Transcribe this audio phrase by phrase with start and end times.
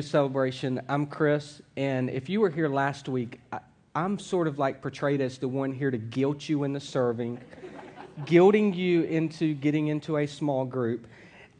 [0.00, 0.80] celebration.
[0.88, 3.58] I'm Chris, and if you were here last week, I,
[3.96, 7.40] am sort of like portrayed as the one here to guilt you into serving,
[8.20, 11.08] guilting you into getting into a small group.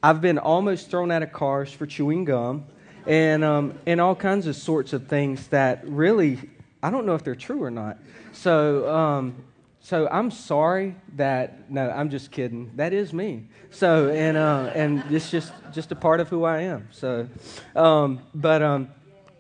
[0.01, 2.67] I've been almost thrown out of cars for chewing gum,
[3.05, 6.39] and um, and all kinds of sorts of things that really
[6.85, 7.99] I don't know if they're true or not.
[8.31, 9.35] So um,
[9.83, 12.71] so I'm sorry that no, I'm just kidding.
[12.77, 13.49] That is me.
[13.71, 16.89] So and uh, and it's just just a part of who I am.
[16.93, 17.29] So,
[17.75, 18.89] um, but um,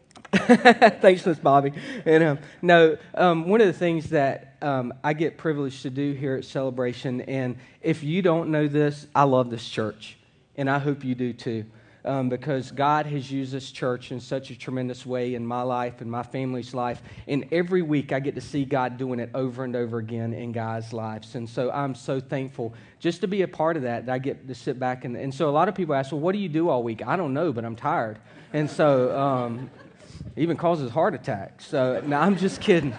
[0.32, 1.72] thanks, Miss Bobby.
[2.06, 6.12] And um, no, um, one of the things that um, I get privileged to do
[6.12, 10.16] here at Celebration, and if you don't know this, I love this church,
[10.56, 11.66] and I hope you do too
[12.04, 16.00] um, because God has used this church in such a tremendous way in my life
[16.00, 17.02] and my family's life.
[17.28, 20.52] And every week I get to see God doing it over and over again in
[20.52, 21.34] guys' lives.
[21.34, 24.48] And so I'm so thankful just to be a part of that, that I get
[24.48, 25.04] to sit back.
[25.04, 27.06] And, and so a lot of people ask, well, what do you do all week?
[27.06, 28.18] I don't know, but I'm tired.
[28.52, 29.70] And so um,
[30.36, 31.66] even causes heart attacks.
[31.66, 32.94] So no, I'm just kidding.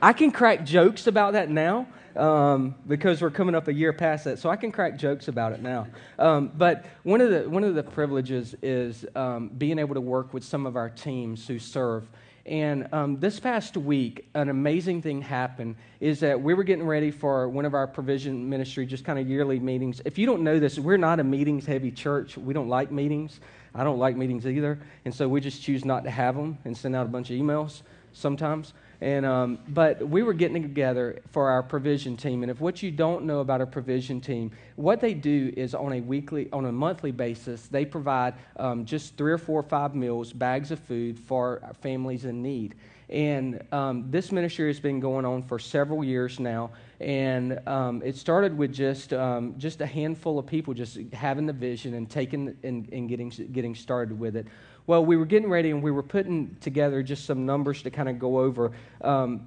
[0.00, 1.88] I can crack jokes about that now
[2.18, 5.52] um, because we're coming up a year past that, so I can crack jokes about
[5.52, 5.86] it now.
[6.18, 10.34] Um, but one of the one of the privileges is um, being able to work
[10.34, 12.08] with some of our teams who serve.
[12.44, 17.10] And um, this past week, an amazing thing happened is that we were getting ready
[17.10, 20.00] for one of our provision ministry, just kind of yearly meetings.
[20.06, 22.38] If you don't know this, we're not a meetings heavy church.
[22.38, 23.40] We don't like meetings.
[23.74, 24.78] I don't like meetings either.
[25.04, 27.36] And so we just choose not to have them and send out a bunch of
[27.36, 27.82] emails
[28.14, 28.72] sometimes.
[29.00, 32.42] And, um, but we were getting together for our provision team.
[32.42, 35.92] And if what you don't know about our provision team, what they do is on
[35.92, 39.94] a weekly, on a monthly basis, they provide um, just three or four or five
[39.94, 42.74] meals, bags of food for families in need.
[43.10, 46.70] And um, this ministry has been going on for several years now.
[47.00, 51.52] And um, it started with just, um, just a handful of people just having the
[51.52, 54.46] vision and taking and, and getting, getting started with it.
[54.86, 58.08] Well, we were getting ready and we were putting together just some numbers to kind
[58.08, 59.46] of go over um,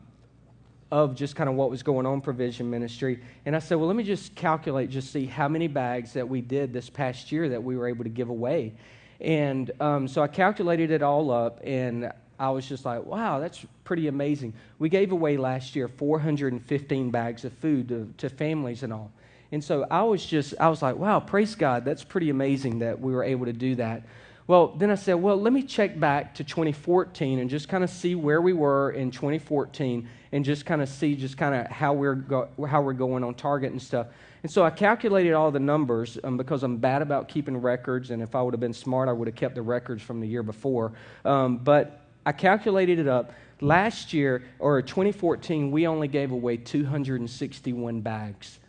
[0.92, 3.22] of just kind of what was going on provision ministry.
[3.46, 6.42] And I said, well, let me just calculate, just see how many bags that we
[6.42, 8.74] did this past year that we were able to give away.
[9.20, 12.12] And um, so I calculated it all up, and
[12.42, 14.54] I was just like, wow, that's pretty amazing.
[14.80, 19.12] We gave away last year 415 bags of food to, to families and all.
[19.52, 23.00] And so I was just, I was like, wow, praise God, that's pretty amazing that
[23.00, 24.08] we were able to do that.
[24.48, 27.92] Well, then I said, well, let me check back to 2014 and just kind of
[27.92, 31.94] see where we were in 2014 and just kind of see just kind of how
[31.94, 34.08] we're, go- how we're going on target and stuff.
[34.42, 38.24] And so I calculated all the numbers um, because I'm bad about keeping records, and
[38.24, 40.42] if I would have been smart, I would have kept the records from the year
[40.42, 40.94] before.
[41.24, 43.34] Um, but I calculated it up.
[43.62, 48.60] Last year, or 2014, we only gave away 261 bags.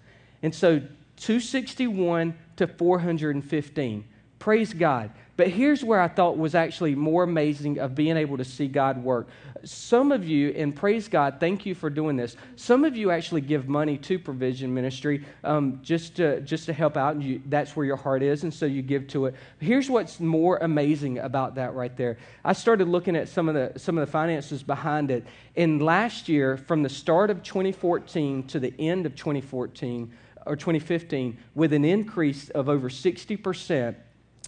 [0.43, 0.81] And so
[1.17, 4.05] 261 to 415.
[4.43, 5.13] Praise God.
[5.37, 9.01] But here's where I thought was actually more amazing of being able to see God
[9.01, 9.29] work.
[9.63, 12.37] Some of you, and praise God, thank you for doing this.
[12.57, 16.97] Some of you actually give money to Provision Ministry um, just, to, just to help
[16.97, 19.37] out, and you, that's where your heart is, and so you give to it.
[19.61, 22.19] Here's what's more amazing about that right there.
[22.45, 25.25] I started looking at some of the, some of the finances behind it.
[25.55, 30.13] And last year, from the start of 2014 to the end of 2014,
[30.47, 33.95] or 2015, with an increase of over 60%,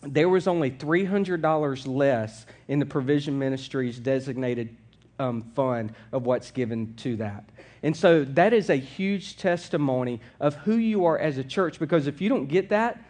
[0.06, 4.76] there was only $300 less in the provision ministry's designated
[5.18, 7.44] um, fund of what's given to that.
[7.82, 12.06] And so that is a huge testimony of who you are as a church because
[12.06, 13.02] if you don't get that,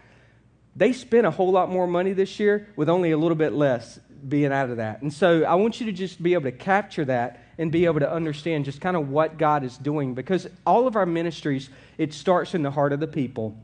[0.77, 4.01] they spent a whole lot more money this year with only a little bit less
[4.29, 5.03] being out of that.
[5.03, 8.01] And so I want you to just be able to capture that and be able
[8.01, 12.13] to understand just kind of what God is doing because all of our ministries, it
[12.13, 13.57] starts in the heart of the people.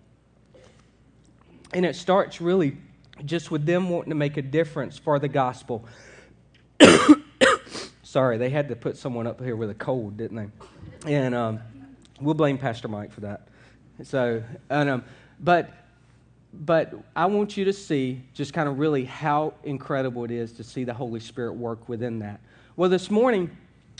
[1.72, 2.76] And it starts really
[3.24, 5.84] just with them wanting to make a difference for the gospel.
[8.02, 11.12] Sorry, they had to put someone up here with a cold, didn't they?
[11.12, 11.60] And um,
[12.20, 13.48] we'll blame Pastor Mike for that.
[14.02, 15.04] So, and, um,
[15.38, 15.70] but
[16.52, 20.64] but I want you to see just kind of really how incredible it is to
[20.64, 22.40] see the Holy Spirit work within that.
[22.76, 23.56] Well, this morning,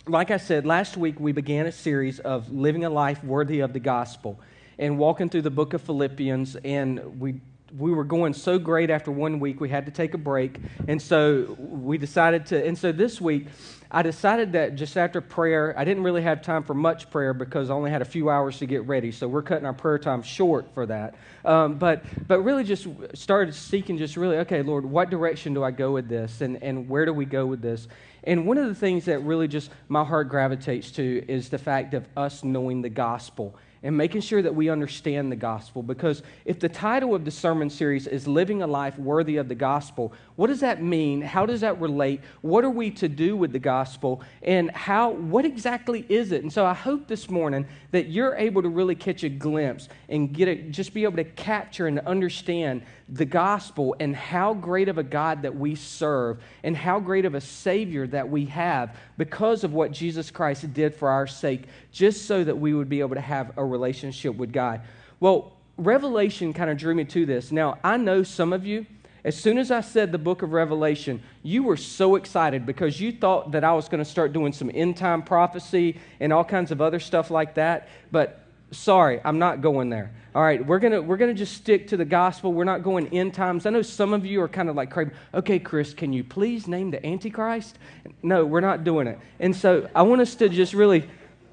[0.09, 3.73] like I said, last week we began a series of living a life worthy of
[3.73, 4.41] the gospel
[4.79, 7.41] and walking through the book of Philippians, and we
[7.79, 10.59] we were going so great after one week, we had to take a break.
[10.89, 13.47] And so we decided to, and so this week,
[13.93, 17.71] I decided that just after prayer, I didn't really have time for much prayer because
[17.71, 19.11] I only had a few hours to get ready.
[19.11, 21.17] So we're cutting our prayer time short for that.
[21.45, 25.73] Um, but, but really just started seeking, just really, okay, Lord, what direction do I
[25.73, 26.41] go with this?
[26.41, 27.89] And, and where do we go with this?
[28.23, 31.95] And one of the things that really just my heart gravitates to is the fact
[31.95, 35.83] of us knowing the gospel and making sure that we understand the gospel.
[35.83, 39.55] Because if the title of the sermon series is Living a Life Worthy of the
[39.55, 41.23] Gospel, what does that mean?
[41.23, 42.21] How does that relate?
[42.43, 44.23] What are we to do with the gospel?
[44.43, 46.43] And how, what exactly is it?
[46.43, 50.33] And so I hope this morning that you're able to really catch a glimpse and
[50.33, 54.99] get it, just be able to capture and understand the gospel and how great of
[54.99, 59.65] a God that we serve and how great of a Savior that we have because
[59.65, 63.17] of what Jesus Christ did for our sake, just so that we would be able
[63.17, 64.81] to have a relationship with God.
[65.19, 67.51] Well, Revelation kind of drew me to this.
[67.51, 68.85] Now, I know some of you,
[69.25, 73.13] as soon as I said the book of Revelation, you were so excited because you
[73.13, 76.71] thought that I was going to start doing some end time prophecy and all kinds
[76.71, 77.89] of other stuff like that.
[78.13, 80.11] But sorry, I'm not going there.
[80.35, 82.53] All right, we're going to we're going to just stick to the gospel.
[82.53, 83.67] We're not going end times.
[83.67, 86.69] I know some of you are kind of like craving, okay, Chris, can you please
[86.69, 87.79] name the Antichrist?
[88.23, 89.19] No, we're not doing it.
[89.41, 91.09] And so I want us to just really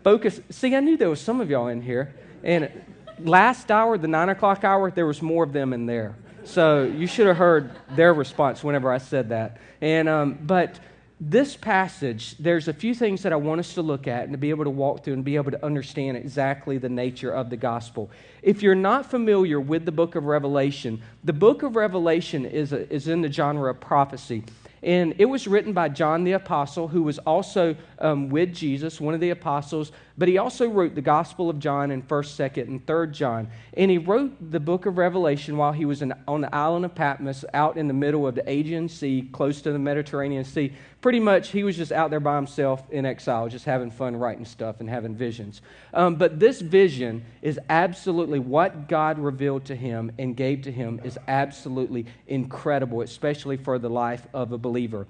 [0.08, 0.40] focus.
[0.50, 2.16] See, I knew there was some of y'all in here.
[2.42, 2.72] And
[3.20, 6.16] last hour, the nine o'clock hour, there was more of them in there.
[6.46, 9.58] So you should have heard their response whenever I said that.
[9.82, 10.80] And um, but
[11.20, 14.38] this passage, there's a few things that I want us to look at and to
[14.38, 17.58] be able to walk through and be able to understand exactly the nature of the
[17.58, 18.10] gospel.
[18.42, 22.90] If you're not familiar with the book of Revelation, the book of Revelation is, a,
[22.94, 24.46] is in the genre of prophecy.
[24.88, 29.14] And it was written by John the Apostle, who was also um, with Jesus, one
[29.14, 32.86] of the apostles, but he also wrote the Gospel of John in 1st, 2nd, and
[32.86, 33.50] 3rd John.
[33.76, 36.96] And he wrote the book of Revelation while he was in, on the island of
[36.96, 40.74] Patmos, out in the middle of the Aegean Sea, close to the Mediterranean Sea.
[41.02, 44.46] Pretty much, he was just out there by himself in exile, just having fun writing
[44.46, 45.62] stuff and having visions.
[45.94, 51.00] Um, but this vision is absolutely what God revealed to him and gave to him
[51.04, 55.06] is absolutely incredible, especially for the life of a believer.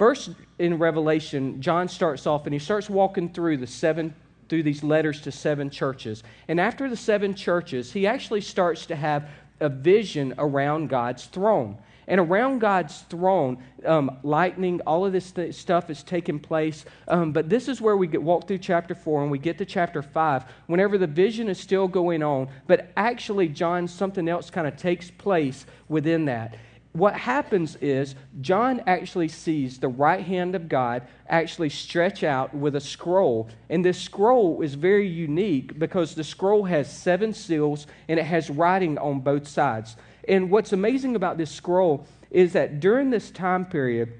[0.00, 4.14] First, in Revelation, John starts off and he starts walking through the seven
[4.48, 6.22] through these letters to seven churches.
[6.48, 9.28] And after the seven churches, he actually starts to have
[9.60, 11.76] a vision around God's throne.
[12.08, 16.86] And around God's throne, um, lightning, all of this th- stuff is taking place.
[17.06, 19.66] Um, but this is where we get walk through chapter four and we get to
[19.66, 20.46] chapter five.
[20.66, 25.10] Whenever the vision is still going on, but actually, John, something else kind of takes
[25.10, 26.56] place within that
[26.92, 32.74] what happens is John actually sees the right hand of God actually stretch out with
[32.74, 33.48] a scroll.
[33.68, 38.50] And this scroll is very unique because the scroll has seven seals and it has
[38.50, 39.96] writing on both sides.
[40.28, 44.12] And what's amazing about this scroll is that during this time period,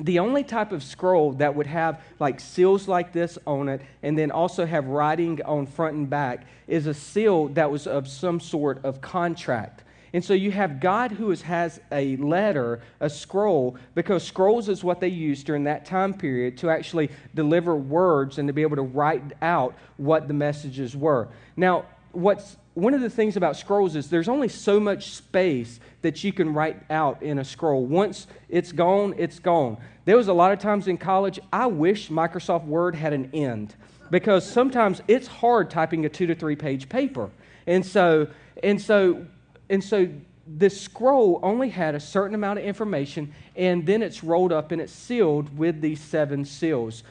[0.00, 4.18] the only type of scroll that would have like seals like this on it and
[4.18, 8.40] then also have writing on front and back is a seal that was of some
[8.40, 9.84] sort of contract.
[10.14, 14.84] And so you have God who is, has a letter, a scroll, because scrolls is
[14.84, 18.76] what they used during that time period to actually deliver words and to be able
[18.76, 21.28] to write out what the messages were.
[21.56, 26.22] Now, what's one of the things about scrolls is there's only so much space that
[26.22, 27.84] you can write out in a scroll.
[27.84, 29.78] Once it's gone, it's gone.
[30.04, 33.74] There was a lot of times in college, I wish Microsoft Word had an end
[34.12, 37.30] because sometimes it's hard typing a two to three page paper.
[37.66, 38.28] And so,
[38.62, 39.26] and so
[39.68, 40.08] and so
[40.46, 44.80] this scroll only had a certain amount of information, and then it's rolled up and
[44.80, 47.02] it's sealed with these seven seals.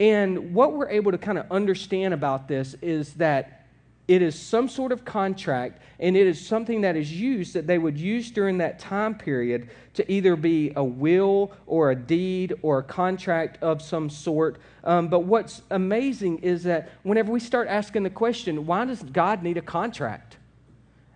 [0.00, 3.66] And what we're able to kind of understand about this is that
[4.08, 7.78] it is some sort of contract, and it is something that is used that they
[7.78, 12.78] would use during that time period to either be a will or a deed or
[12.78, 14.56] a contract of some sort.
[14.82, 19.44] Um, but what's amazing is that whenever we start asking the question, why does God
[19.44, 20.29] need a contract?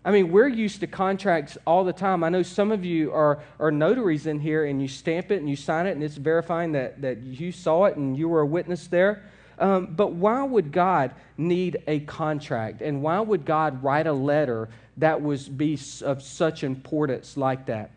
[0.04, 2.22] I mean, we're used to contracts all the time.
[2.22, 5.48] I know some of you are, are notaries in here and you stamp it and
[5.48, 8.46] you sign it and it's verifying that, that you saw it and you were a
[8.46, 9.22] witness there.
[9.58, 12.82] Um, but why would God need a contract?
[12.82, 14.68] And why would God write a letter
[14.98, 17.90] that was be of such importance like that?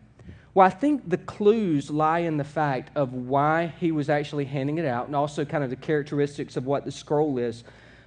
[0.54, 4.78] Well, I think the clues lie in the fact of why he was actually handing
[4.78, 7.64] it out and also kind of the characteristics of what the scroll is.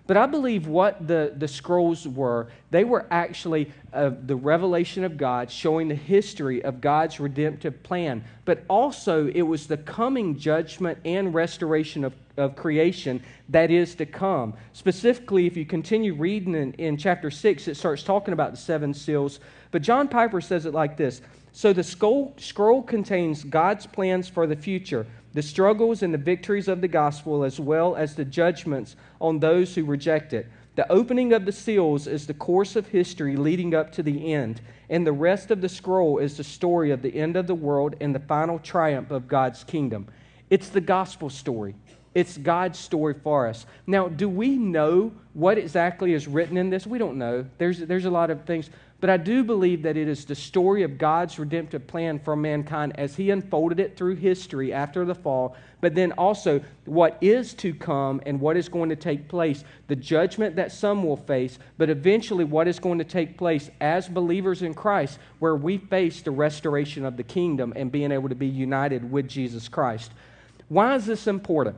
[0.08, 5.18] But I believe what the, the scrolls were, they were actually uh, the revelation of
[5.18, 8.24] God, showing the history of God's redemptive plan.
[8.46, 14.06] But also, it was the coming judgment and restoration of, of creation that is to
[14.06, 14.56] come.
[14.74, 18.94] Specifically, if you continue reading in, in chapter 6, it starts talking about the seven
[18.94, 19.40] seals.
[19.70, 24.48] But John Piper says it like this So the scroll, scroll contains God's plans for
[24.48, 28.96] the future the struggles and the victories of the gospel, as well as the judgments
[29.20, 30.48] on those who reject it.
[30.76, 34.62] The opening of the seals is the course of history leading up to the end,
[34.90, 37.96] and the rest of the scroll is the story of the end of the world
[38.00, 40.08] and the final triumph of God's kingdom.
[40.50, 41.76] It's the gospel story.
[42.14, 43.66] It's God's story for us.
[43.88, 46.86] Now, do we know what exactly is written in this?
[46.86, 47.46] We don't know.
[47.58, 48.70] There's, there's a lot of things.
[49.02, 52.94] But I do believe that it is the story of God's redemptive plan for mankind
[53.00, 57.74] as He unfolded it through history after the fall, but then also what is to
[57.74, 61.90] come and what is going to take place, the judgment that some will face, but
[61.90, 66.30] eventually what is going to take place as believers in Christ, where we face the
[66.30, 70.12] restoration of the kingdom and being able to be united with Jesus Christ.
[70.70, 71.76] Why is this important?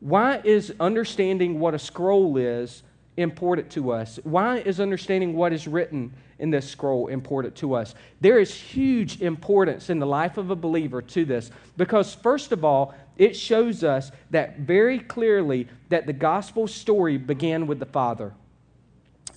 [0.00, 2.82] Why is understanding what a scroll is
[3.16, 4.18] important to us?
[4.24, 7.94] Why is understanding what is written in this scroll important to us?
[8.20, 12.64] There is huge importance in the life of a believer to this because, first of
[12.64, 18.34] all, it shows us that very clearly that the gospel story began with the Father.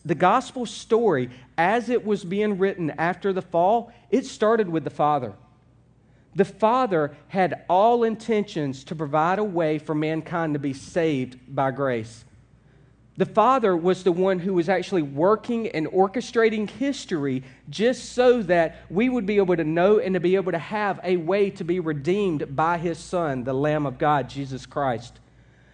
[0.05, 4.89] The gospel story, as it was being written after the fall, it started with the
[4.89, 5.33] Father.
[6.35, 11.71] The Father had all intentions to provide a way for mankind to be saved by
[11.71, 12.23] grace.
[13.19, 18.77] The Father was the one who was actually working and orchestrating history just so that
[18.89, 21.65] we would be able to know and to be able to have a way to
[21.65, 25.19] be redeemed by His Son, the Lamb of God, Jesus Christ.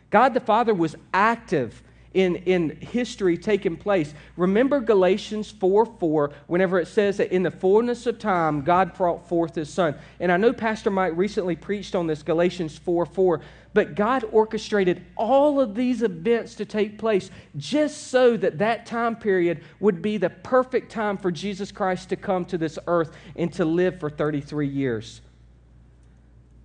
[0.10, 1.84] God the Father was active
[2.16, 4.14] in, in history taking place.
[4.38, 9.28] Remember Galatians 4 4, whenever it says that in the fullness of time, God brought
[9.28, 9.96] forth his son.
[10.20, 13.42] And I know Pastor Mike recently preached on this, Galatians 4 4.
[13.74, 19.18] But God orchestrated all of these events to take place just so that that time
[19.18, 23.52] period would be the perfect time for Jesus Christ to come to this earth and
[23.54, 25.20] to live for 33 years.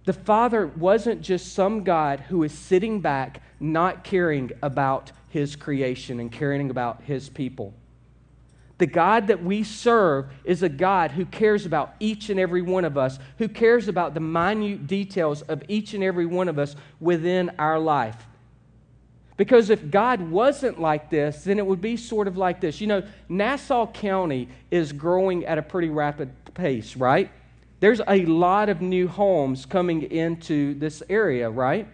[0.05, 6.21] The Father wasn't just some God who is sitting back, not caring about his creation
[6.21, 7.73] and caring about his people.
[8.79, 12.85] The God that we serve is a God who cares about each and every one
[12.85, 16.77] of us, who cares about the minute details of each and every one of us
[16.99, 18.17] within our life.
[19.37, 22.81] Because if God wasn't like this, then it would be sort of like this.
[22.81, 27.31] You know, Nassau County is growing at a pretty rapid pace, right?
[27.81, 31.87] There's a lot of new homes coming into this area, right?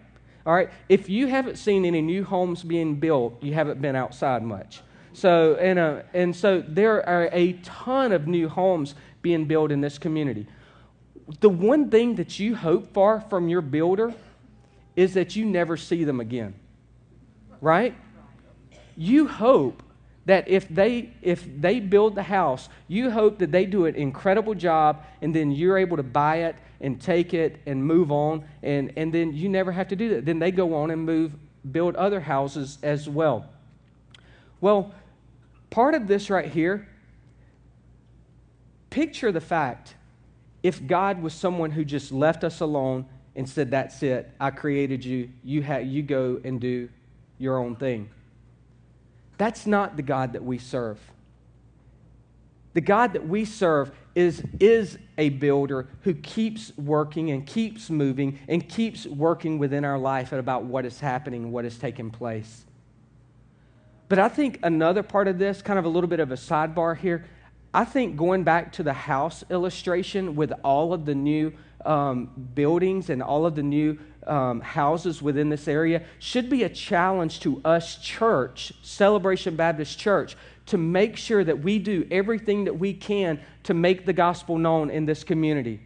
[0.47, 4.45] All right, if you haven't seen any new homes being built, you haven't been outside
[4.45, 4.81] much.
[5.13, 9.81] So, and, uh, and so there are a ton of new homes being built in
[9.81, 10.47] this community.
[11.41, 14.15] The one thing that you hope for from your builder
[14.95, 16.55] is that you never see them again,
[17.61, 17.95] right?
[18.97, 19.83] You hope
[20.27, 24.55] that if they if they build the house you hope that they do an incredible
[24.55, 28.93] job and then you're able to buy it and take it and move on and
[28.97, 30.27] and then you never have to do that.
[30.27, 31.33] Then they go on and move
[31.73, 33.49] build other houses as well.
[34.61, 34.95] Well
[35.71, 36.89] part of this right here
[38.91, 39.95] picture the fact
[40.63, 43.07] if god was someone who just left us alone
[43.37, 44.31] and said that's it.
[44.41, 45.29] I created you.
[45.45, 46.89] You ha- you go and do
[47.39, 48.09] your own thing
[49.39, 50.99] that's not the God that we serve.
[52.75, 58.39] The God that we serve is, is a builder who keeps working and keeps moving
[58.49, 62.65] and keeps working within our life about what is happening, what is taking place.
[64.09, 66.97] But I think another part of this, kind of a little bit of a sidebar
[66.97, 67.25] here,
[67.75, 71.53] I think going back to the house illustration with all of the new
[71.87, 76.69] um, buildings and all of the new um, houses within this area should be a
[76.69, 82.79] challenge to us, church, Celebration Baptist Church, to make sure that we do everything that
[82.79, 85.81] we can to make the gospel known in this community.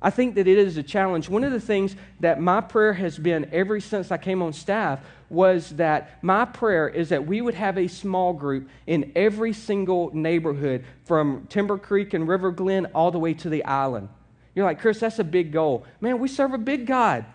[0.00, 1.28] I think that it is a challenge.
[1.28, 5.00] One of the things that my prayer has been ever since I came on staff
[5.28, 10.14] was that my prayer is that we would have a small group in every single
[10.14, 14.08] neighborhood from Timber Creek and River Glen all the way to the island.
[14.56, 15.84] You're like, Chris, that's a big goal.
[16.00, 17.26] Man, we serve a big God.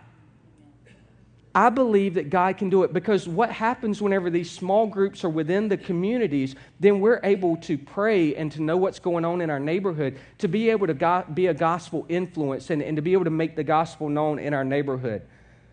[1.53, 5.29] I believe that God can do it because what happens whenever these small groups are
[5.29, 9.49] within the communities, then we're able to pray and to know what's going on in
[9.49, 13.13] our neighborhood, to be able to go- be a gospel influence and, and to be
[13.13, 15.21] able to make the gospel known in our neighborhood.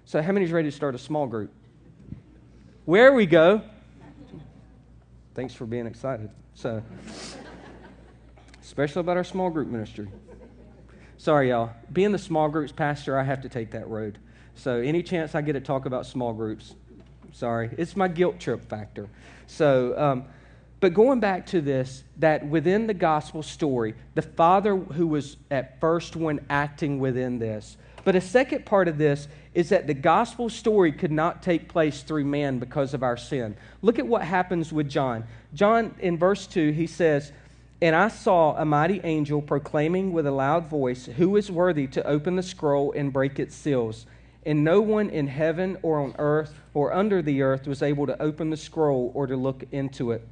[0.05, 1.53] So, how many is ready to start a small group?
[2.85, 3.63] Where we go.
[5.35, 6.29] Thanks for being excited.
[6.55, 6.83] So,
[8.63, 10.09] especially about our small group ministry.
[11.19, 11.71] Sorry, y'all.
[11.93, 14.19] Being the small groups pastor, I have to take that road.
[14.55, 16.77] So any chance I get to talk about small groups,
[17.33, 19.09] sorry, it's my guilt trip factor.
[19.49, 20.25] So, um,
[20.79, 25.81] but going back to this, that within the gospel story, the Father who was at
[25.81, 27.77] first one acting within this.
[28.05, 32.03] But a second part of this is that the gospel story could not take place
[32.03, 33.57] through man because of our sin.
[33.83, 35.25] Look at what happens with John.
[35.53, 37.33] John, in verse 2, he says,
[37.81, 42.05] And I saw a mighty angel proclaiming with a loud voice, Who is worthy to
[42.07, 44.07] open the scroll and break its seals?
[44.49, 48.21] and no one in heaven or on earth or under the earth was able to
[48.23, 50.27] open the scroll or to look into it.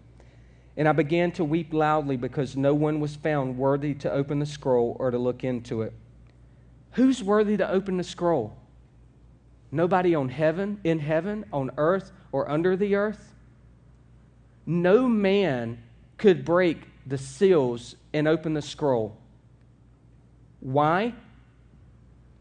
[0.74, 4.46] And I began to weep loudly because no one was found worthy to open the
[4.46, 5.92] scroll or to look into it.
[6.92, 8.56] Who's worthy to open the scroll?
[9.70, 13.34] Nobody on heaven, in heaven, on earth, or under the earth?
[14.64, 15.82] No man
[16.16, 19.16] could break the seals and open the scroll.
[20.60, 21.14] Why?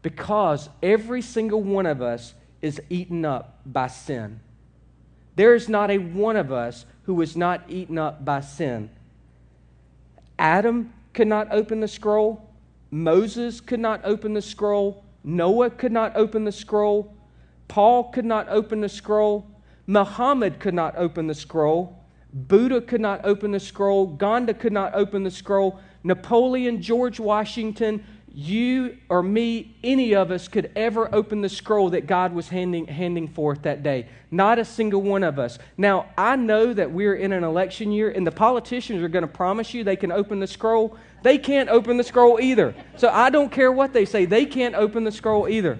[0.02, 4.40] Because every single one of us is eaten up by sin.
[5.36, 8.90] There is not a one of us who is not eaten up by sin.
[10.38, 12.50] Adam could not open the scroll.
[12.90, 15.04] Moses could not open the scroll.
[15.22, 17.14] Noah could not open the scroll.
[17.68, 19.46] Paul could not open the scroll.
[19.86, 22.02] Muhammad could not open the scroll.
[22.36, 24.06] Buddha could not open the scroll.
[24.06, 25.80] Gandhi could not open the scroll.
[26.04, 32.06] Napoleon, George Washington, you or me, any of us could ever open the scroll that
[32.06, 34.06] God was handing, handing forth that day.
[34.30, 35.58] Not a single one of us.
[35.78, 39.28] Now, I know that we're in an election year and the politicians are going to
[39.28, 40.98] promise you they can open the scroll.
[41.22, 42.74] They can't open the scroll either.
[42.98, 45.78] So I don't care what they say, they can't open the scroll either.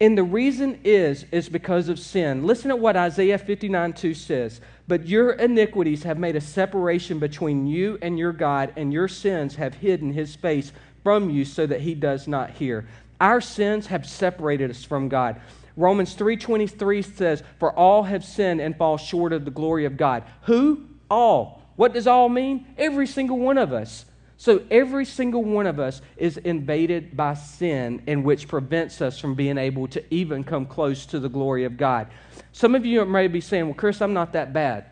[0.00, 2.44] And the reason is, is because of sin.
[2.44, 4.60] Listen to what Isaiah 59 2 says.
[4.88, 9.56] But your iniquities have made a separation between you and your God, and your sins
[9.56, 12.86] have hidden his face from you so that he does not hear.
[13.20, 15.40] Our sins have separated us from God.
[15.76, 20.22] Romans 3:23 says, "For all have sinned and fall short of the glory of God."
[20.42, 20.80] Who?
[21.10, 21.62] All.
[21.76, 22.66] What does all mean?
[22.78, 24.06] Every single one of us.
[24.38, 29.34] So every single one of us is invaded by sin, in which prevents us from
[29.34, 32.08] being able to even come close to the glory of God.
[32.52, 34.86] Some of you may be saying, Well, Chris, I'm not that bad.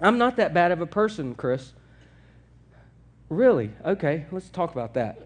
[0.00, 1.72] I'm not that bad of a person, Chris.
[3.28, 3.70] Really?
[3.84, 5.20] Okay, let's talk about that.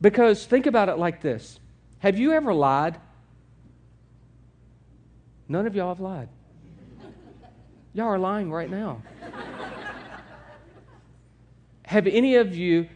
[0.00, 1.58] Because think about it like this
[2.00, 3.00] Have you ever lied?
[5.48, 6.28] None of y'all have lied.
[7.92, 9.02] Y'all are lying right now.
[11.90, 12.88] Have any of you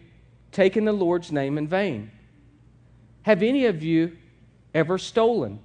[0.52, 2.12] taken the Lord's name in vain?
[3.22, 4.16] Have any of you
[4.72, 5.58] ever stolen?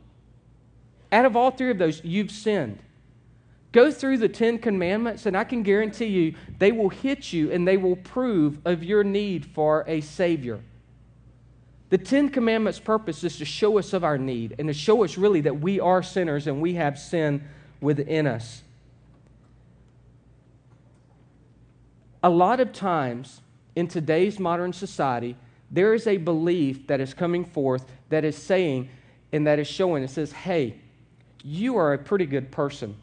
[1.12, 2.80] Out of all three of those, you've sinned.
[3.72, 7.68] Go through the Ten Commandments, and I can guarantee you they will hit you and
[7.68, 10.60] they will prove of your need for a Savior.
[11.92, 15.20] The Ten Commandments' purpose is to show us of our need and to show us
[15.20, 17.48] really that we are sinners and we have sin
[17.80, 18.64] within us.
[22.24, 23.42] A lot of times
[23.76, 25.36] in today's modern society,
[25.72, 28.90] there is a belief that is coming forth that is saying
[29.32, 30.76] and that is showing, it says, hey,
[31.44, 32.96] you are a pretty good person.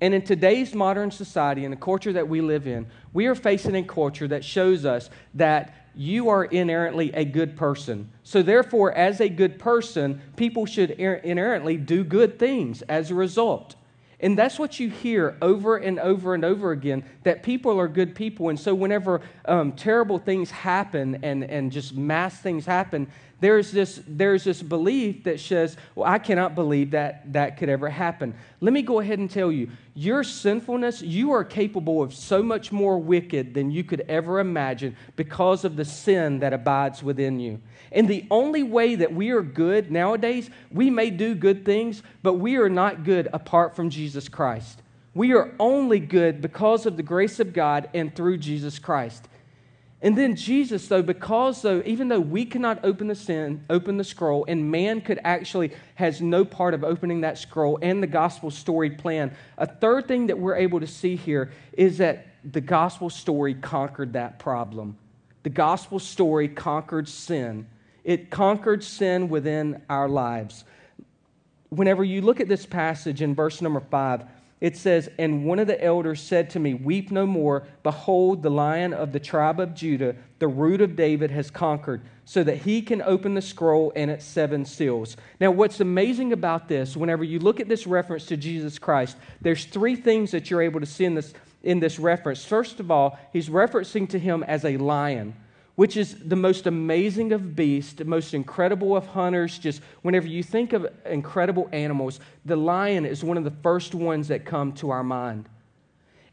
[0.00, 3.76] And in today's modern society, in the culture that we live in, we are facing
[3.76, 8.10] a culture that shows us that you are inherently a good person.
[8.22, 13.75] So, therefore, as a good person, people should inherently do good things as a result.
[14.20, 18.14] And that's what you hear over and over and over again that people are good
[18.14, 18.48] people.
[18.48, 24.00] And so, whenever um, terrible things happen and, and just mass things happen, there's this,
[24.06, 28.34] there's this belief that says, Well, I cannot believe that that could ever happen.
[28.60, 32.72] Let me go ahead and tell you your sinfulness, you are capable of so much
[32.72, 37.60] more wicked than you could ever imagine because of the sin that abides within you.
[37.92, 42.34] And the only way that we are good nowadays, we may do good things, but
[42.34, 44.82] we are not good apart from Jesus Christ.
[45.14, 49.28] We are only good because of the grace of God and through Jesus Christ.
[50.02, 54.04] And then Jesus, though, because though, even though we cannot open the sin, open the
[54.04, 58.50] scroll, and man could actually has no part of opening that scroll and the gospel
[58.50, 59.34] story plan.
[59.56, 64.12] A third thing that we're able to see here is that the gospel story conquered
[64.12, 64.98] that problem.
[65.42, 67.66] The gospel story conquered sin.
[68.04, 70.64] It conquered sin within our lives.
[71.70, 74.24] Whenever you look at this passage in verse number five,
[74.60, 77.66] it says, And one of the elders said to me, Weep no more.
[77.82, 82.42] Behold, the lion of the tribe of Judah, the root of David, has conquered, so
[82.42, 85.16] that he can open the scroll and its seven seals.
[85.40, 89.66] Now, what's amazing about this, whenever you look at this reference to Jesus Christ, there's
[89.66, 92.44] three things that you're able to see in this, in this reference.
[92.44, 95.34] First of all, he's referencing to him as a lion
[95.76, 99.58] which is the most amazing of beasts, the most incredible of hunters.
[99.58, 104.28] Just whenever you think of incredible animals, the lion is one of the first ones
[104.28, 105.48] that come to our mind.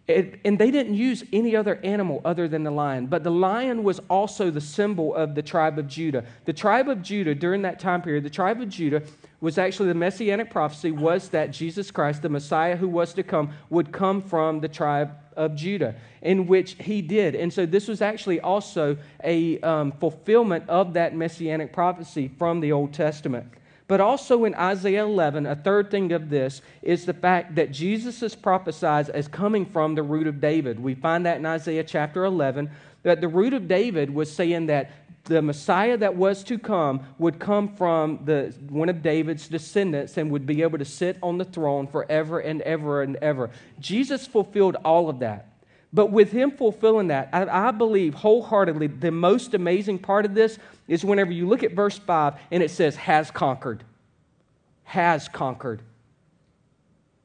[0.08, 3.08] It, and they didn't use any other animal other than the lion.
[3.08, 6.25] But the lion was also the symbol of the tribe of Judah.
[6.43, 9.03] The tribe of Judah, during that time period, the tribe of Judah
[9.43, 13.51] was actually the messianic prophecy was that Jesus Christ, the Messiah who was to come,
[13.69, 17.36] would come from the tribe of Judah, in which he did.
[17.36, 22.71] And so this was actually also a um, fulfillment of that messianic prophecy from the
[22.71, 23.51] Old Testament.
[23.89, 28.23] But also in Isaiah 11, a third thing of this is the fact that Jesus
[28.23, 30.79] is prophesied as coming from the root of David.
[30.79, 32.71] We find that in Isaiah chapter 11,
[33.03, 37.39] that the root of David was saying that the Messiah that was to come would
[37.39, 41.45] come from the, one of David's descendants and would be able to sit on the
[41.45, 43.49] throne forever and ever and ever.
[43.79, 45.49] Jesus fulfilled all of that.
[45.93, 50.57] But with him fulfilling that, I, I, believe wholeheartedly the most amazing part of this
[50.88, 53.83] is whenever you look at verse 5 and it says, has conquered.
[54.86, 55.83] Has conquered.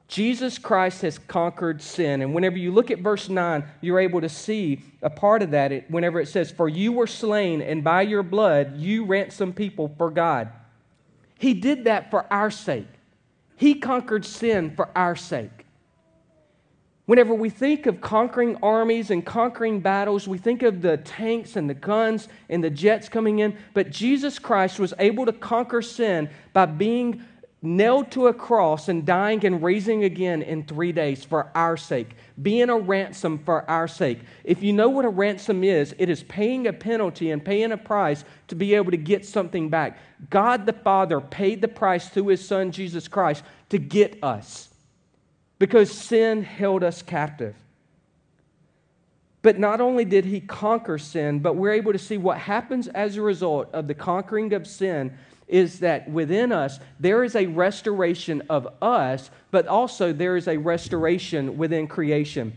[0.09, 2.23] Jesus Christ has conquered sin.
[2.23, 5.91] And whenever you look at verse 9, you're able to see a part of that
[5.91, 10.11] whenever it says, For you were slain, and by your blood you ransomed people for
[10.11, 10.49] God.
[11.39, 12.89] He did that for our sake.
[13.57, 15.67] He conquered sin for our sake.
[17.05, 21.69] Whenever we think of conquering armies and conquering battles, we think of the tanks and
[21.69, 23.57] the guns and the jets coming in.
[23.73, 27.23] But Jesus Christ was able to conquer sin by being
[27.61, 32.15] nailed to a cross and dying and raising again in three days for our sake,
[32.41, 34.21] being a ransom for our sake.
[34.45, 37.77] If you know what a ransom is, it is paying a penalty and paying a
[37.77, 39.99] price to be able to get something back.
[40.31, 44.69] God the Father paid the price through his Son, Jesus Christ, to get us
[45.59, 47.57] because sin held us captive.
[49.43, 53.17] But not only did he conquer sin, but we're able to see what happens as
[53.17, 55.17] a result of the conquering of sin
[55.49, 60.57] is that within us there is a restoration of us, but also there is a
[60.57, 62.53] restoration within creation.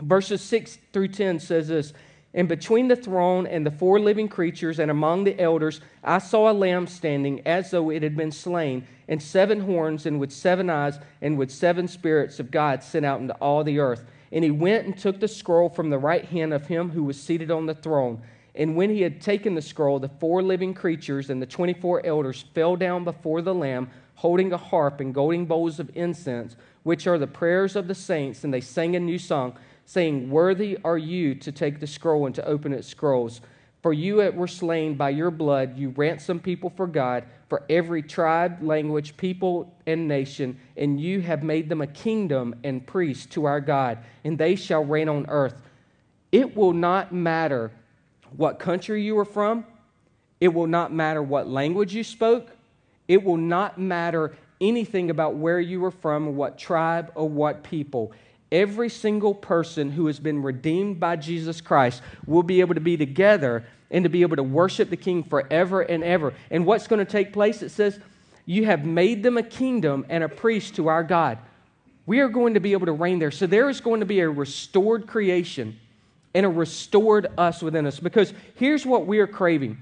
[0.00, 1.92] Verses 6 through 10 says this
[2.34, 6.50] And between the throne and the four living creatures and among the elders, I saw
[6.50, 10.70] a lamb standing as though it had been slain and seven horns, and with seven
[10.70, 14.04] eyes, and with seven spirits of God sent out into all the earth.
[14.32, 17.20] And he went and took the scroll from the right hand of him who was
[17.20, 18.22] seated on the throne.
[18.54, 22.44] And when he had taken the scroll, the four living creatures and the 24 elders
[22.54, 27.18] fell down before the Lamb, holding a harp and golden bowls of incense, which are
[27.18, 28.44] the prayers of the saints.
[28.44, 32.34] And they sang a new song, saying, Worthy are you to take the scroll and
[32.36, 33.40] to open its scrolls.
[33.82, 38.62] For you were slain by your blood, you ransomed people for God for every tribe,
[38.62, 43.60] language, people, and nation, and you have made them a kingdom and priests to our
[43.60, 45.60] God, and they shall reign on earth.
[46.32, 47.72] It will not matter
[48.36, 49.64] what country you were from,
[50.40, 52.50] it will not matter what language you spoke,
[53.08, 58.12] it will not matter anything about where you were from, what tribe, or what people.
[58.50, 62.96] Every single person who has been redeemed by Jesus Christ will be able to be
[62.96, 66.34] together and to be able to worship the King forever and ever.
[66.50, 67.62] And what's going to take place?
[67.62, 67.98] It says,
[68.46, 71.38] You have made them a kingdom and a priest to our God.
[72.06, 73.30] We are going to be able to reign there.
[73.30, 75.78] So there is going to be a restored creation
[76.34, 78.00] and a restored us within us.
[78.00, 79.78] Because here's what we are craving.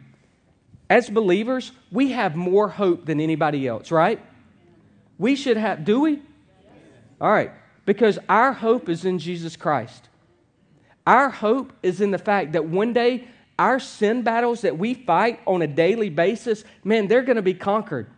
[0.91, 4.21] As believers, we have more hope than anybody else, right?
[5.19, 6.21] We should have, do we?
[7.21, 7.53] All right,
[7.87, 10.09] because our hope is in Jesus Christ.
[11.07, 15.41] Our hope is in the fact that one day our sin battles that we fight
[15.47, 18.09] on a daily basis, man, they're going to be conquered.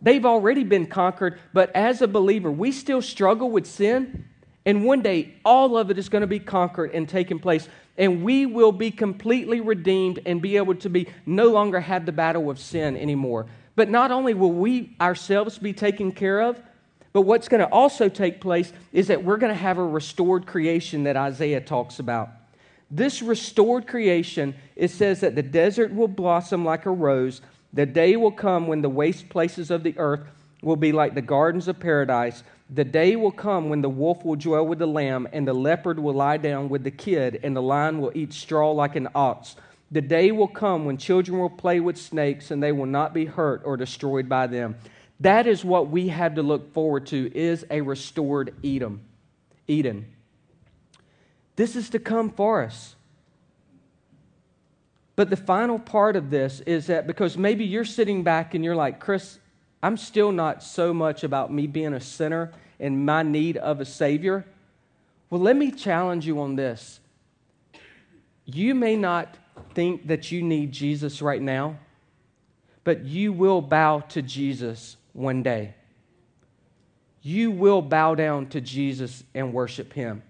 [0.00, 4.24] They've already been conquered, but as a believer, we still struggle with sin.
[4.66, 7.68] And one day, all of it is going to be conquered and taken place.
[7.96, 12.12] And we will be completely redeemed and be able to be no longer have the
[12.12, 13.46] battle of sin anymore.
[13.76, 16.60] But not only will we ourselves be taken care of,
[17.12, 20.46] but what's going to also take place is that we're going to have a restored
[20.46, 22.30] creation that Isaiah talks about.
[22.90, 27.40] This restored creation, it says that the desert will blossom like a rose.
[27.72, 30.26] The day will come when the waste places of the earth
[30.62, 32.42] will be like the gardens of paradise.
[32.72, 35.98] The day will come when the wolf will dwell with the lamb, and the leopard
[35.98, 39.56] will lie down with the kid, and the lion will eat straw like an ox.
[39.90, 43.24] The day will come when children will play with snakes, and they will not be
[43.24, 44.76] hurt or destroyed by them.
[45.18, 49.00] That is what we have to look forward to is a restored Edom.
[49.66, 50.06] Eden.
[51.56, 52.94] This is to come for us.
[55.16, 58.76] But the final part of this is that because maybe you're sitting back and you're
[58.76, 59.39] like, Chris,
[59.82, 63.84] I'm still not so much about me being a sinner and my need of a
[63.84, 64.44] Savior.
[65.30, 67.00] Well, let me challenge you on this.
[68.44, 69.36] You may not
[69.74, 71.78] think that you need Jesus right now,
[72.84, 75.74] but you will bow to Jesus one day.
[77.22, 80.22] You will bow down to Jesus and worship Him.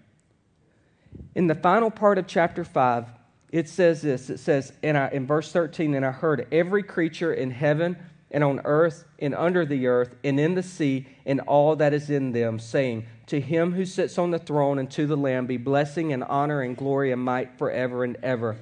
[1.35, 3.07] In the final part of chapter 5,
[3.51, 7.33] it says this it says in, I, in verse 13, and I heard every creature
[7.33, 7.97] in heaven
[8.31, 12.09] and on earth and under the earth and in the sea and all that is
[12.09, 15.57] in them, saying, To him who sits on the throne and to the Lamb be
[15.57, 18.57] blessing and honor and glory and might forever and ever.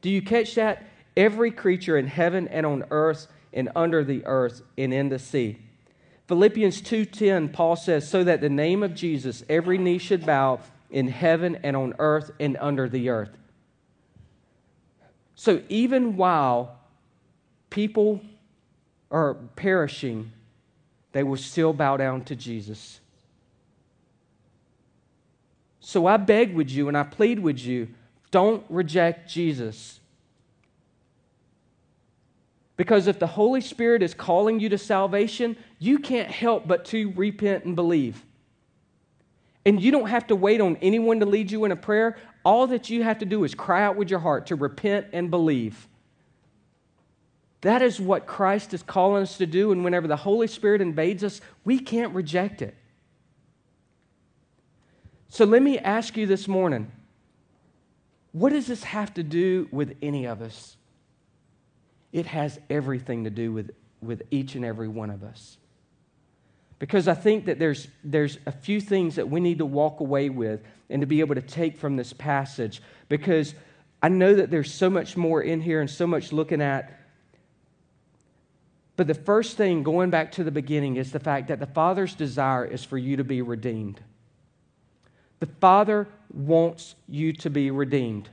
[0.00, 0.86] Do you catch that?
[1.16, 5.58] Every creature in heaven and on earth and under the earth and in the sea.
[6.26, 11.08] Philippians 2:10 Paul says so that the name of Jesus every knee should bow in
[11.08, 13.36] heaven and on earth and under the earth.
[15.34, 16.78] So even while
[17.70, 18.22] people
[19.10, 20.32] are perishing,
[21.12, 23.00] they will still bow down to Jesus.
[25.80, 27.88] So I beg with you and I plead with you
[28.34, 30.00] don't reject Jesus.
[32.76, 37.12] Because if the Holy Spirit is calling you to salvation, you can't help but to
[37.12, 38.24] repent and believe.
[39.64, 42.16] And you don't have to wait on anyone to lead you in a prayer.
[42.44, 45.30] All that you have to do is cry out with your heart to repent and
[45.30, 45.86] believe.
[47.64, 49.72] That is what Christ is calling us to do.
[49.72, 52.74] And whenever the Holy Spirit invades us, we can't reject it.
[55.30, 56.92] So let me ask you this morning
[58.32, 60.76] what does this have to do with any of us?
[62.12, 63.70] It has everything to do with,
[64.02, 65.56] with each and every one of us.
[66.78, 70.28] Because I think that there's, there's a few things that we need to walk away
[70.28, 72.82] with and to be able to take from this passage.
[73.08, 73.54] Because
[74.02, 77.00] I know that there's so much more in here and so much looking at.
[78.96, 82.14] But the first thing, going back to the beginning, is the fact that the Father's
[82.14, 84.00] desire is for you to be redeemed.
[85.40, 88.28] The Father wants you to be redeemed.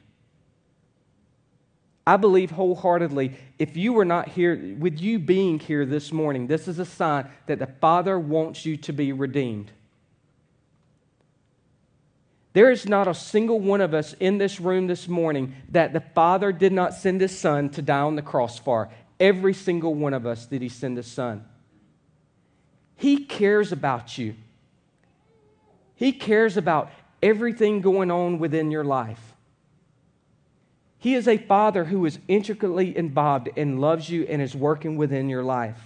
[2.06, 6.68] I believe wholeheartedly, if you were not here, with you being here this morning, this
[6.68, 9.72] is a sign that the Father wants you to be redeemed.
[12.54, 16.02] There is not a single one of us in this room this morning that the
[16.02, 18.90] Father did not send His Son to die on the cross for.
[19.22, 21.46] Every single one of us did He send His Son.
[22.96, 24.36] He cares about you,
[25.96, 29.36] He cares about everything going on within your life.
[30.98, 35.30] He is a father who is intricately involved and loves you and is working within
[35.30, 35.80] your life.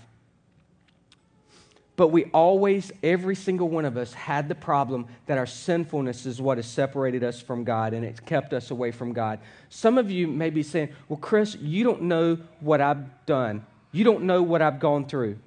[1.95, 6.41] But we always, every single one of us, had the problem that our sinfulness is
[6.41, 9.39] what has separated us from God and it's kept us away from God.
[9.69, 14.03] Some of you may be saying, Well, Chris, you don't know what I've done, you
[14.03, 15.37] don't know what I've gone through.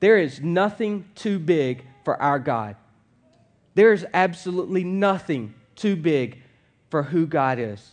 [0.00, 2.76] There is nothing too big for our God.
[3.74, 6.40] There is absolutely nothing too big
[6.90, 7.90] for who God is.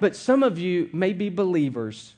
[0.00, 2.14] But some of you may be believers,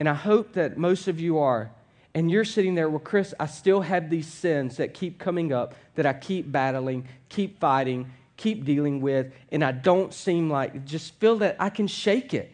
[0.00, 1.70] and I hope that most of you are.
[2.14, 5.74] And you're sitting there, well, Chris, I still have these sins that keep coming up,
[5.94, 11.14] that I keep battling, keep fighting, keep dealing with, and I don't seem like, just
[11.20, 12.50] feel that I can shake it.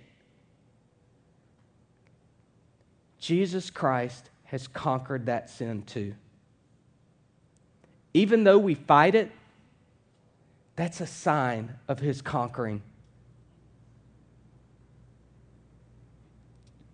[3.18, 6.14] Jesus Christ has conquered that sin too.
[8.12, 9.30] Even though we fight it,
[10.74, 12.82] that's a sign of his conquering.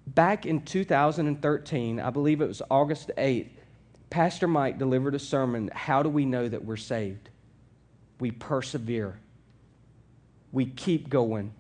[0.07, 3.51] Back in 2013, I believe it was August 8th,
[4.11, 7.31] Pastor Mike delivered a sermon How do we know that we're saved?
[8.21, 9.19] We persevere,
[10.53, 11.53] we keep going,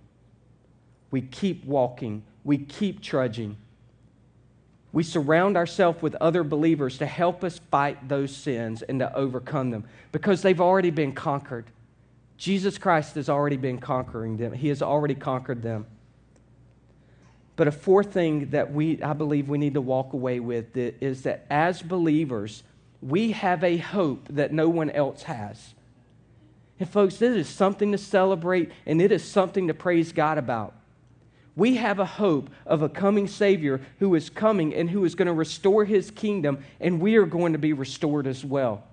[1.10, 3.56] we keep walking, we keep trudging.
[4.92, 9.70] We surround ourselves with other believers to help us fight those sins and to overcome
[9.70, 11.64] them because they've already been conquered.
[12.36, 15.86] Jesus Christ has already been conquering them, He has already conquered them.
[17.56, 21.22] But a fourth thing that we, I believe we need to walk away with is
[21.22, 22.62] that as believers,
[23.02, 25.74] we have a hope that no one else has.
[26.80, 30.74] And, folks, this is something to celebrate and it is something to praise God about.
[31.54, 35.26] We have a hope of a coming Savior who is coming and who is going
[35.26, 38.84] to restore his kingdom, and we are going to be restored as well.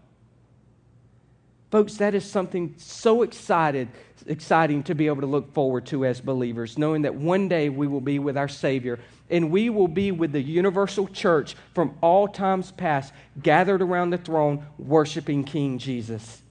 [1.71, 3.89] Folks, that is something so excited,
[4.25, 7.88] exciting to be able to look forward to as believers, knowing that one day we
[7.88, 12.27] will be with our Savior and we will be with the universal church from all
[12.27, 16.41] times past, gathered around the throne, worshiping King Jesus.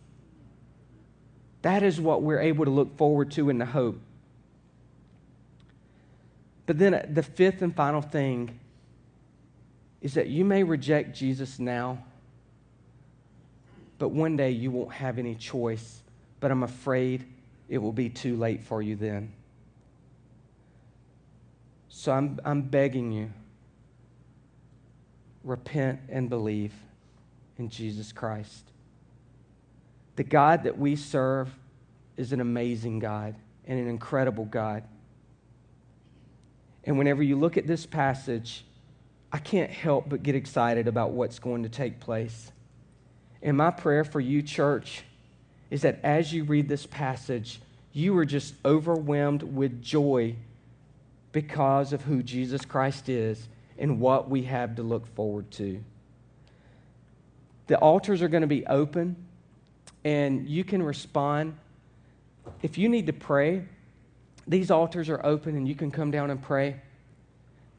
[1.63, 4.01] That is what we're able to look forward to in the hope.
[6.67, 8.61] But then uh, the fifth and final thing
[10.01, 12.05] is that you may reject Jesus now
[13.99, 16.03] but one day you won't have any choice.
[16.41, 17.27] But I'm afraid
[17.69, 19.33] it will be too late for you then.
[21.89, 23.31] So I'm, I'm begging you
[25.45, 26.73] repent and believe
[27.59, 28.71] in Jesus Christ.
[30.17, 31.49] The God that we serve
[32.17, 33.35] is an amazing God
[33.67, 34.85] and an incredible God.
[36.85, 38.65] And whenever you look at this passage,
[39.33, 42.53] I can't help but get excited about what's going to take place.
[43.43, 45.03] And my prayer for you, church,
[45.71, 47.61] is that as you read this passage,
[47.93, 50.35] you are just overwhelmed with joy
[51.33, 53.49] because of who Jesus Christ is
[53.79, 55.83] and what we have to look forward to.
[57.69, 59.17] The altars are going to be open,
[60.05, 61.57] and you can respond.
[62.63, 63.65] If you need to pray,
[64.47, 66.81] these altars are open, and you can come down and pray.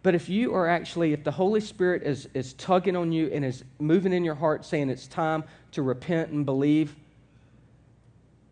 [0.02, 3.44] But if you are actually, if the Holy Spirit is, is tugging on you and
[3.44, 6.96] is moving in your heart saying it's time to repent and believe,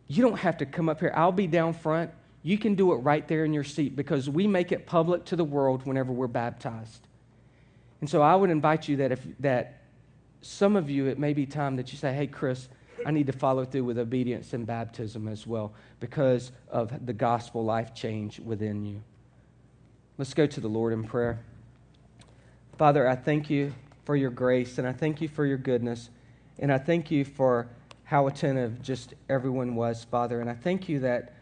[0.07, 1.13] you don't have to come up here.
[1.15, 2.11] I'll be down front.
[2.43, 5.35] You can do it right there in your seat because we make it public to
[5.35, 7.07] the world whenever we're baptized.
[8.01, 9.81] And so I would invite you that if that
[10.41, 12.69] some of you, it may be time that you say, hey, Chris,
[13.05, 17.63] I need to follow through with obedience and baptism as well because of the gospel
[17.63, 19.01] life change within you.
[20.17, 21.39] Let's go to the Lord in prayer.
[22.79, 26.09] Father, I thank you for your grace and I thank you for your goodness.
[26.57, 27.67] And I thank you for
[28.03, 30.41] how attentive just everyone was, Father.
[30.41, 31.35] And I thank you that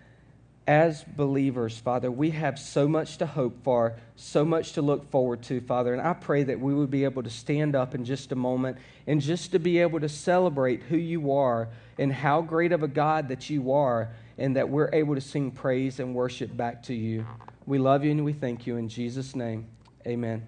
[0.68, 5.42] as believers, Father, we have so much to hope for, so much to look forward
[5.44, 5.94] to, Father.
[5.94, 8.78] And I pray that we would be able to stand up in just a moment
[9.08, 12.90] and just to be able to celebrate who you are and how great of a
[12.90, 16.94] God that you are, and that we're able to sing praise and worship back to
[16.94, 17.26] you.
[17.66, 18.78] We love you and we thank you.
[18.78, 19.68] In Jesus' name,
[20.06, 20.48] amen.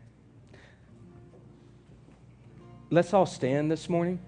[2.90, 4.20] Let's all stand this morning.